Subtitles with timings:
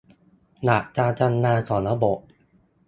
[0.63, 2.19] หลักการทำงานของระบบ